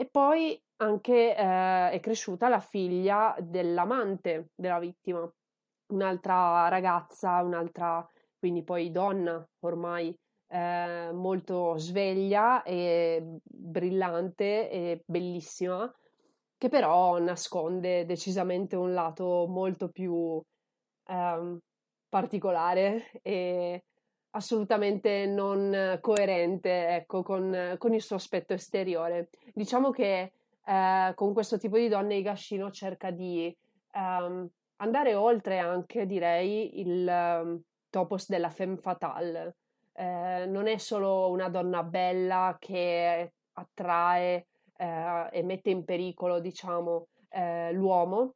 [0.00, 5.28] e poi anche eh, è cresciuta la figlia dell'amante della vittima,
[5.92, 8.08] un'altra ragazza, un'altra,
[8.38, 15.92] quindi poi donna ormai eh, molto sveglia e brillante e bellissima
[16.56, 20.40] che però nasconde decisamente un lato molto più
[21.08, 21.58] um,
[22.08, 23.84] particolare e
[24.30, 29.30] assolutamente non coerente ecco, con, con, il suo aspetto esteriore.
[29.54, 30.32] Diciamo che
[30.64, 33.54] eh, con questo tipo di donne Higashino cerca di
[33.94, 37.60] um, andare oltre anche, direi, il um,
[37.90, 39.56] topos della femme fatale.
[39.94, 47.08] Eh, non è solo una donna bella che attrae eh, e mette in pericolo, diciamo,
[47.30, 48.34] eh, l'uomo,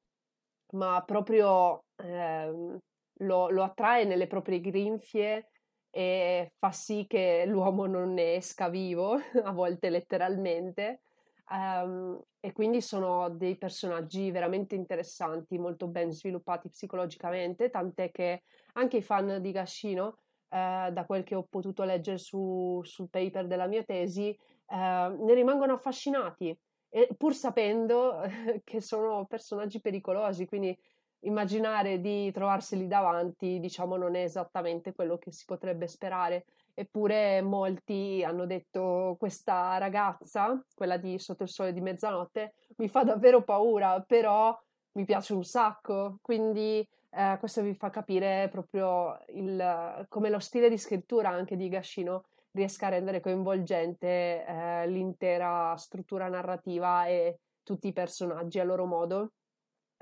[0.73, 2.79] ma proprio ehm,
[3.19, 5.51] lo, lo, attrae nelle proprie grinfie
[5.93, 11.03] e fa sì che l'uomo non ne esca vivo, a volte letteralmente.
[11.51, 18.97] Um, e quindi sono dei personaggi veramente interessanti, molto ben sviluppati psicologicamente, tant'è che anche
[18.97, 23.67] i fan di Gashino, eh, da quel che ho potuto leggere su, sul paper della
[23.67, 24.37] mia tesi,
[24.73, 26.57] Ehm, ne rimangono affascinati,
[26.89, 28.23] e, pur sapendo
[28.65, 30.77] che sono personaggi pericolosi, quindi
[31.23, 36.45] immaginare di trovarseli davanti, diciamo, non è esattamente quello che si potrebbe sperare.
[36.75, 43.05] Eppure molti hanno detto questa ragazza, quella di Sotto il sole di mezzanotte, mi fa
[43.05, 44.59] davvero paura, però
[44.93, 46.19] mi piace un sacco.
[46.23, 51.69] Quindi eh, questo vi fa capire proprio il, come lo stile di scrittura anche di
[51.69, 58.85] Gashino riesca a rendere coinvolgente eh, l'intera struttura narrativa e tutti i personaggi a loro
[58.85, 59.33] modo,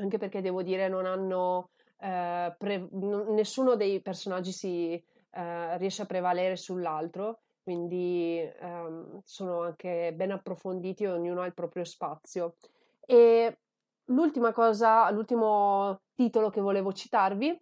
[0.00, 6.02] anche perché devo dire non hanno eh, pre- n- nessuno dei personaggi si eh, riesce
[6.02, 12.56] a prevalere sull'altro, quindi ehm, sono anche ben approfonditi e ognuno ha il proprio spazio.
[13.00, 13.58] E
[14.06, 17.58] l'ultima cosa, l'ultimo titolo che volevo citarvi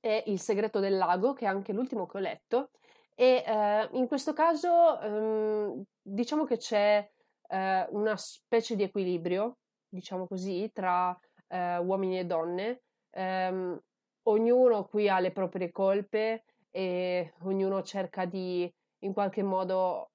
[0.00, 2.70] è Il segreto del lago, che è anche l'ultimo che ho letto,
[3.16, 7.10] e eh, in questo caso ehm, diciamo che c'è
[7.48, 9.56] eh, una specie di equilibrio,
[9.88, 12.82] diciamo così, tra eh, uomini e donne.
[13.10, 13.80] Ehm,
[14.24, 20.10] ognuno qui ha le proprie colpe e ognuno cerca di in qualche modo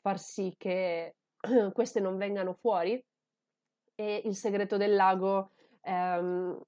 [0.00, 1.16] far sì che
[1.72, 3.02] queste non vengano fuori.
[3.96, 5.50] E il segreto del lago
[5.82, 6.60] ehm,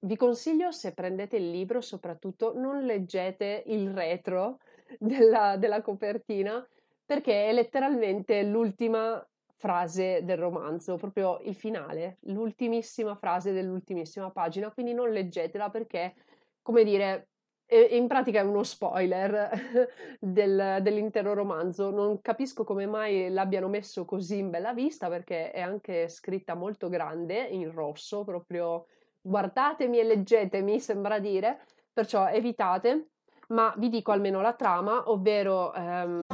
[0.00, 4.58] vi consiglio se prendete il libro, soprattutto non leggete il retro
[4.98, 6.66] della, della copertina,
[7.04, 9.24] perché è letteralmente l'ultima
[9.56, 16.14] frase del romanzo, proprio il finale, l'ultimissima frase dell'ultimissima pagina, quindi non leggetela perché,
[16.62, 17.28] come dire,
[17.66, 19.88] in pratica è uno spoiler
[20.20, 21.90] del, dell'intero romanzo.
[21.90, 26.88] Non capisco come mai l'abbiano messo così in bella vista perché è anche scritta molto
[26.88, 28.86] grande, in rosso, proprio
[29.20, 31.60] guardatemi e leggetemi, sembra dire,
[31.92, 33.08] perciò evitate
[33.48, 35.72] ma vi dico almeno la trama, ovvero...
[35.74, 36.33] Um...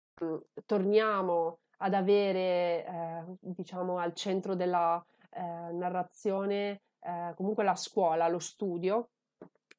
[0.71, 8.39] Torniamo ad avere, eh, diciamo, al centro della eh, narrazione eh, comunque la scuola, lo
[8.39, 9.09] studio,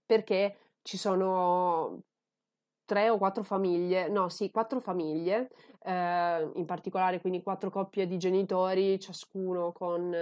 [0.04, 2.02] perché ci sono
[2.84, 5.50] tre o quattro famiglie, no sì, quattro famiglie,
[5.82, 10.14] eh, in particolare quindi quattro coppie di genitori, ciascuno con,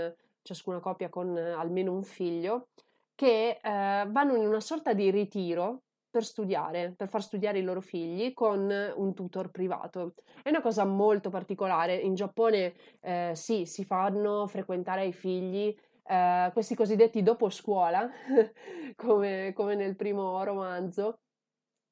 [0.43, 2.68] ciascuna coppia con almeno un figlio,
[3.16, 7.80] che eh, vanno in una sorta di ritiro per studiare, per far studiare i loro
[7.80, 10.14] figli con un tutor privato.
[10.42, 11.94] È una cosa molto particolare.
[11.94, 18.11] In Giappone eh, sì, si fanno frequentare ai figli eh, questi cosiddetti dopo scuola,
[18.96, 21.20] come, come, nel primo romanzo,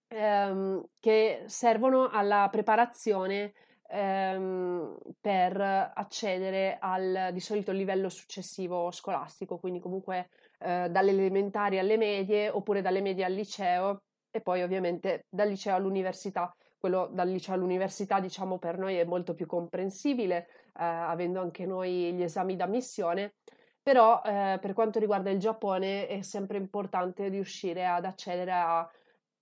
[0.08, 3.52] ehm, che servono alla preparazione
[3.88, 5.60] ehm, per
[5.94, 12.82] accedere al di solito livello successivo scolastico, quindi comunque eh, dalle elementari alle medie oppure
[12.82, 16.54] dalle medie al liceo e poi ovviamente dal liceo all'università.
[16.78, 20.46] Quello dal liceo all'università, diciamo, per noi è molto più comprensibile,
[20.78, 23.34] eh, avendo anche noi gli esami d'ammissione,
[23.82, 28.88] però eh, per quanto riguarda il Giappone è sempre importante riuscire ad accedere a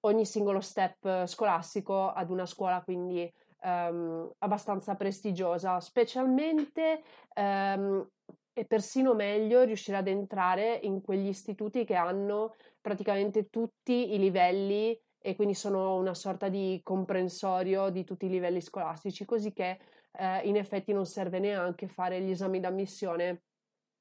[0.00, 3.30] ogni singolo step scolastico ad una scuola quindi
[3.62, 7.02] um, abbastanza prestigiosa, specialmente
[7.34, 8.08] um,
[8.52, 12.54] e persino meglio riuscire ad entrare in quegli istituti che hanno
[12.86, 18.60] praticamente tutti i livelli e quindi sono una sorta di comprensorio di tutti i livelli
[18.60, 19.80] scolastici, così che
[20.12, 23.42] eh, in effetti non serve neanche fare gli esami d'ammissione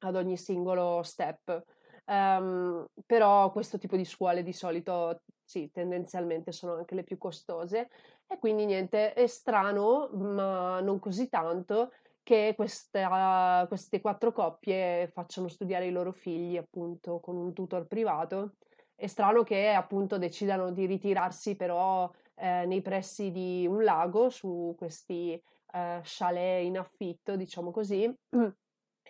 [0.04, 1.64] ad ogni singolo step.
[2.06, 7.90] Um, però questo tipo di scuole di solito sì, tendenzialmente sono anche le più costose
[8.28, 15.48] e quindi niente, è strano, ma non così tanto che questa, queste quattro coppie facciano
[15.48, 18.58] studiare i loro figli appunto con un tutor privato
[18.96, 24.74] è strano che appunto decidano di ritirarsi però eh, nei pressi di un lago su
[24.78, 25.42] questi
[25.74, 28.04] eh, chalet in affitto, diciamo così,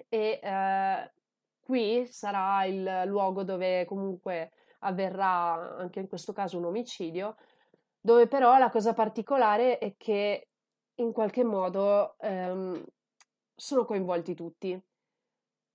[0.09, 1.11] e eh,
[1.59, 7.35] qui sarà il luogo dove comunque avverrà anche in questo caso un omicidio,
[7.99, 10.49] dove però la cosa particolare è che
[10.95, 12.83] in qualche modo ehm,
[13.55, 14.79] sono coinvolti tutti.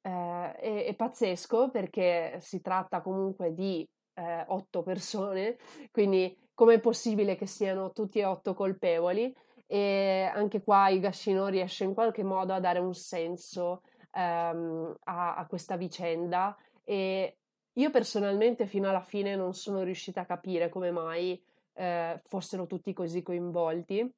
[0.02, 5.56] Eh, è, è, pazzesco perché si tratta comunque di eh, otto persone,
[5.90, 9.34] quindi com'è possibile che siano tutti e otto colpevoli?
[9.66, 13.82] E anche qua Higashino riesce in qualche modo a dare un senso
[14.12, 17.36] ehm, a, a questa vicenda e
[17.74, 21.40] io personalmente fino alla fine non sono riuscita a capire come mai
[21.74, 24.12] eh, fossero tutti così coinvolti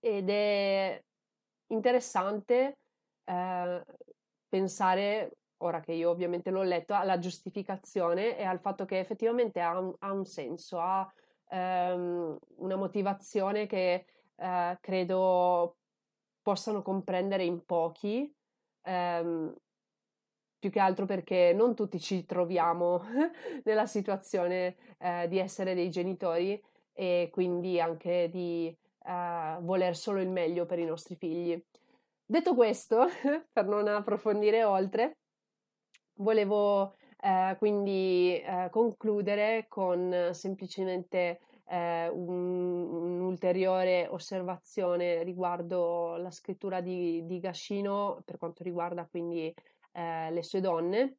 [0.00, 1.02] ed è
[1.68, 2.78] interessante
[3.24, 3.84] eh,
[4.48, 5.30] pensare
[5.64, 9.94] ora che io ovviamente l'ho letto, alla giustificazione e al fatto che effettivamente ha un,
[9.98, 11.10] ha un senso, ha
[11.48, 14.06] ehm, una motivazione che
[14.36, 15.76] eh, credo
[16.42, 18.32] possano comprendere in pochi,
[18.82, 19.54] ehm,
[20.58, 23.02] più che altro perché non tutti ci troviamo
[23.64, 26.62] nella situazione eh, di essere dei genitori
[26.92, 28.66] e quindi anche di
[29.06, 31.62] eh, voler solo il meglio per i nostri figli.
[32.26, 33.06] Detto questo,
[33.52, 35.18] per non approfondire oltre,
[36.16, 47.24] volevo eh, quindi eh, concludere con semplicemente eh, un, un'ulteriore osservazione riguardo la scrittura di,
[47.24, 49.52] di Gashino per quanto riguarda quindi
[49.92, 51.16] eh, le sue donne.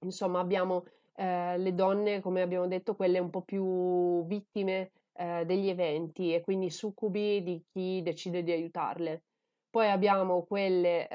[0.00, 5.68] Insomma, abbiamo eh, le donne, come abbiamo detto, quelle un po' più vittime eh, degli
[5.68, 9.22] eventi e quindi succubi di chi decide di aiutarle.
[9.70, 11.08] Poi abbiamo quelle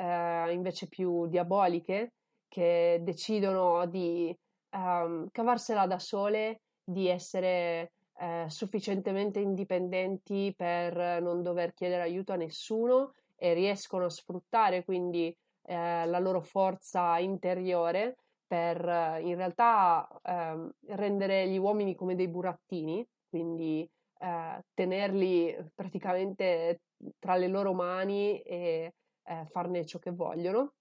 [0.49, 2.13] invece più diaboliche,
[2.47, 4.35] che decidono di
[4.71, 12.37] um, cavarsela da sole, di essere eh, sufficientemente indipendenti per non dover chiedere aiuto a
[12.37, 18.15] nessuno e riescono a sfruttare quindi eh, la loro forza interiore
[18.47, 18.79] per
[19.21, 23.87] in realtà eh, rendere gli uomini come dei burattini, quindi
[24.19, 26.81] eh, tenerli praticamente
[27.19, 28.93] tra le loro mani e
[29.23, 30.73] eh, farne ciò che vogliono.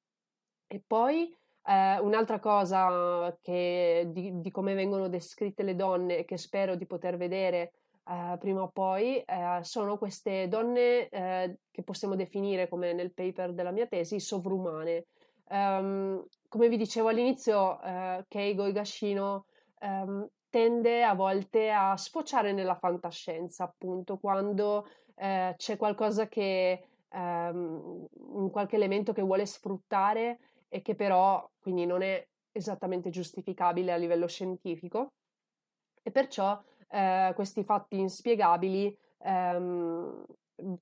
[0.68, 1.34] E poi
[1.66, 7.16] eh, un'altra cosa che, di, di, come vengono descritte le donne, che spero di poter
[7.16, 7.72] vedere
[8.08, 13.72] eh, prima o poi, eh, sono queste donne che possiamo definire, come nel paper della
[13.72, 15.06] mia tesi, sovrumane.
[15.48, 17.78] Um, come vi dicevo all'inizio,
[18.26, 19.46] Keigo Higashino
[19.80, 28.06] um, tende a volte a sfociare nella fantascienza, appunto, quando c'è qualcosa che, um,
[28.50, 30.38] qualche elemento che vuole sfruttare
[30.68, 35.12] e che però quindi non è esattamente giustificabile a livello scientifico.
[36.02, 40.24] E perciò eh, questi fatti inspiegabili ehm,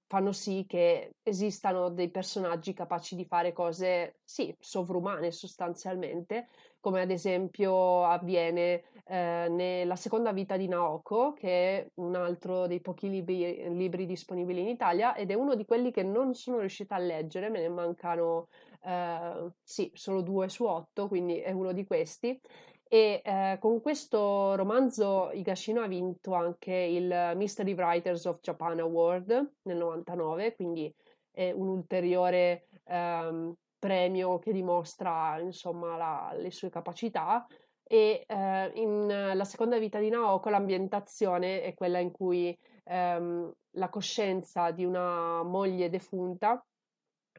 [0.07, 7.11] fanno sì che esistano dei personaggi capaci di fare cose, sì, sovrumane sostanzialmente, come ad
[7.11, 13.75] esempio avviene eh, nella seconda vita di Naoko, che è un altro dei pochi libri,
[13.77, 17.49] libri, disponibili in Italia ed è uno di quelli che non sono riuscita a leggere,
[17.49, 18.49] me ne mancano
[18.85, 22.39] eh, sì, solo due su otto, quindi è uno di questi.
[22.87, 29.53] E eh, con questo romanzo Higashino ha vinto anche il Mystery Writers of Japan Award
[29.63, 30.95] nel 99, quindi
[31.31, 37.47] è un ulteriore ehm, premio che dimostra insomma la, le sue capacità.
[37.87, 43.89] E eh, in La seconda vita di Naoko l'ambientazione è quella in cui ehm, la
[43.89, 46.65] coscienza di una moglie defunta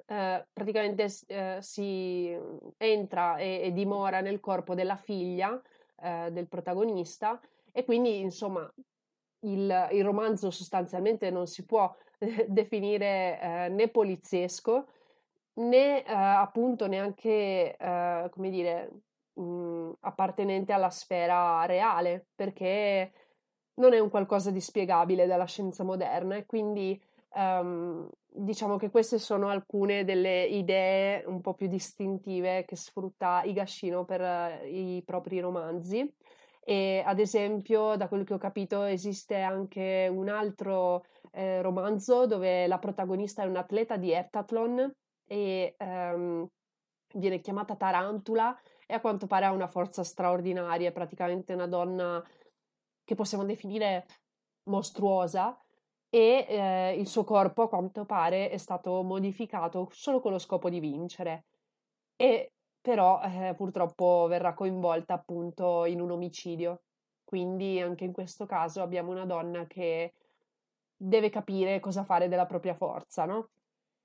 [0.07, 2.37] eh, praticamente eh, si
[2.77, 5.59] entra e, e, dimora nel corpo della figlia
[6.01, 7.39] eh, del protagonista
[7.71, 8.71] e quindi insomma
[9.39, 11.91] il, il, romanzo sostanzialmente non si può
[12.47, 14.87] definire eh, né poliziesco
[15.53, 17.75] né eh, appunto neanche
[18.29, 18.91] come dire
[19.33, 23.11] mh, mm, appartenente alla sfera reale perché
[23.75, 27.01] non è un qualcosa di spiegabile dalla scienza moderna e quindi
[27.33, 34.05] um, diciamo che queste sono alcune delle idee un po' più distintive che sfrutta Higashino
[34.05, 36.13] per uh, i propri romanzi.
[36.67, 42.65] E ad esempio, da quello che ho capito, esiste anche un altro eh, romanzo dove
[42.65, 44.91] la protagonista è un'atleta di heptathlon
[45.27, 46.47] e um,
[47.13, 52.23] viene chiamata Tarantula e a quanto pare ha una forza straordinaria, è praticamente una donna
[53.03, 54.05] che possiamo definire
[54.63, 55.55] mostruosa
[56.15, 60.69] e eh, il suo corpo a quanto pare è stato modificato solo con lo scopo
[60.69, 61.43] di vincere
[62.15, 66.83] e però eh, purtroppo verrà coinvolta appunto in un omicidio.
[67.25, 70.13] Quindi anche in questo caso abbiamo una donna che
[70.95, 73.49] deve capire cosa fare della propria forza, no?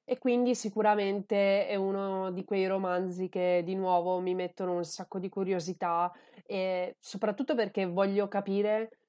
[0.04, 5.20] E quindi sicuramente è uno di quei romanzi che di nuovo mi mettono un sacco
[5.20, 6.10] di curiosità
[6.44, 8.99] e soprattutto perché voglio capire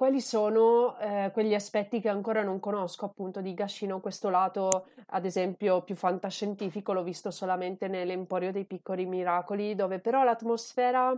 [0.00, 5.26] quali sono eh, quegli aspetti che ancora non conosco appunto di Gashino, questo lato ad
[5.26, 11.12] esempio più fantascientifico l'ho visto solamente nell'Emporio dei piccoli miracoli, dove però l'atmosfera,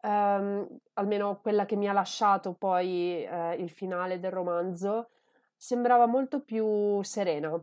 [0.00, 5.10] ehm, almeno quella che mi ha lasciato poi eh, il finale del romanzo,
[5.54, 7.62] sembrava molto più serena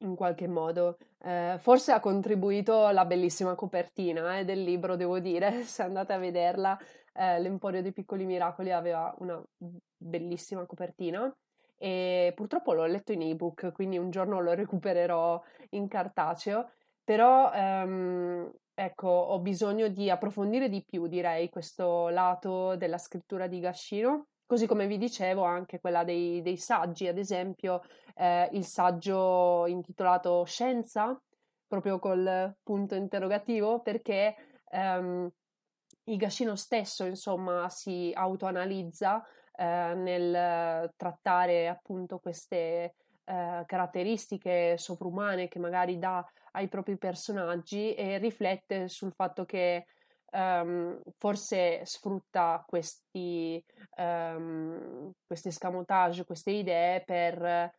[0.00, 0.98] in qualche modo.
[1.22, 6.18] Eh, forse ha contribuito la bellissima copertina eh, del libro, devo dire, se andate a
[6.18, 6.78] vederla
[7.14, 9.42] eh, L'Emporio dei Piccoli Miracoli aveva una
[9.96, 11.34] bellissima copertina
[11.78, 16.70] e purtroppo l'ho letto in ebook, quindi un giorno lo recupererò in cartaceo,
[17.02, 23.58] però ehm, ecco, ho bisogno di approfondire di più, direi, questo lato della scrittura di
[23.58, 27.82] Gashino, così come vi dicevo anche quella dei, dei saggi, ad esempio
[28.14, 31.20] eh, il saggio intitolato Scienza,
[31.66, 34.36] proprio col punto interrogativo, perché
[34.70, 35.28] ehm,
[36.04, 39.24] Higashino stesso, insomma, si autoanalizza
[39.54, 42.94] eh, nel trattare appunto queste
[43.24, 49.86] eh, caratteristiche sovrumane che magari dà ai propri personaggi e riflette sul fatto che
[50.32, 53.62] um, forse sfrutta questi,
[53.96, 57.72] um, questi escamotage, queste idee per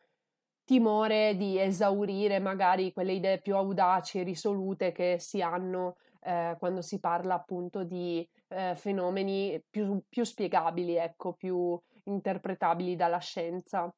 [0.63, 6.81] timore di esaurire magari quelle idee più audaci e risolute che si hanno eh, quando
[6.81, 13.93] si parla appunto di eh, fenomeni più, più spiegabili, ecco, più interpretabili dalla scienza.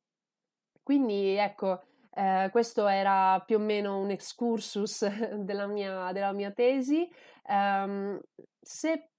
[0.82, 1.82] Quindi ecco,
[2.14, 5.06] eh, questo era più o meno un excursus
[5.44, 7.10] della mia, della mia tesi.
[7.48, 8.20] Um,
[8.62, 9.10] se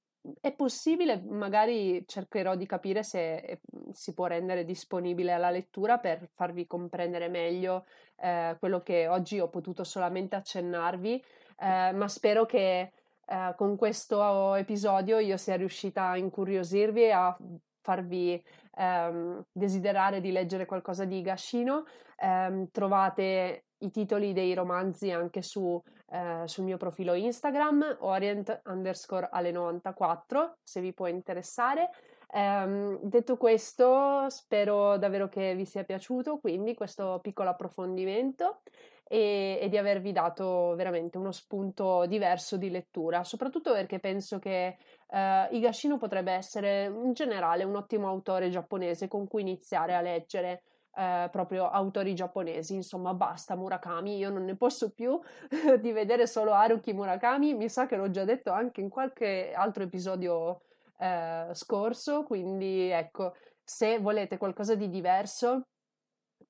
[0.40, 3.60] è possibile, magari cercherò di capire se eh,
[3.92, 7.86] si può rendere disponibile alla lettura per farvi comprendere meglio
[8.16, 11.22] eh, quello che oggi ho potuto solamente accennarvi,
[11.58, 12.92] eh, ma spero che
[13.28, 17.36] eh, con questo episodio io sia riuscita a incuriosirvi e a
[17.80, 18.42] farvi
[18.76, 21.84] ehm, desiderare di leggere qualcosa di Gashino.
[22.16, 25.80] Eh, trovate i titoli dei romanzi anche su,
[26.10, 31.90] eh, sul mio profilo Instagram, orient underscore alle 94, se vi può interessare.
[32.28, 38.62] Um, detto questo, spero davvero che vi sia piaciuto quindi questo piccolo approfondimento
[39.08, 44.76] e, e, di avervi dato veramente uno spunto diverso di lettura, soprattutto perché penso che
[45.08, 50.62] uh, Higashino potrebbe essere in generale un ottimo autore giapponese con cui iniziare a leggere
[50.96, 52.74] eh, proprio autori giapponesi.
[52.74, 55.20] Insomma, basta Murakami, io non ne posso più
[55.80, 59.82] di vedere solo Haruki Murakami, mi sa che l'ho già detto anche in qualche altro
[59.82, 60.62] episodio
[60.98, 65.66] eh, scorso, quindi ecco, se volete qualcosa di diverso,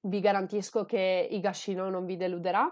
[0.07, 2.69] vi garantisco che Higashino non vi deluderà.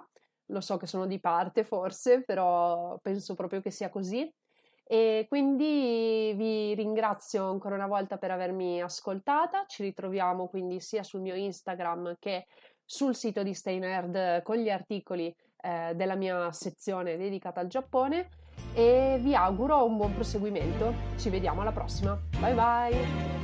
[0.49, 4.31] Lo so che sono di parte forse, però penso proprio che sia così.
[4.87, 9.65] E quindi vi ringrazio ancora una volta per avermi ascoltata.
[9.67, 12.47] Ci ritroviamo quindi sia sul mio Instagram che
[12.85, 18.29] sul sito di Stay Nerd con gli articoli eh, della mia sezione dedicata al Giappone
[18.75, 20.93] e vi auguro un buon proseguimento.
[21.17, 22.21] Ci vediamo alla prossima.
[22.39, 23.44] Bye bye!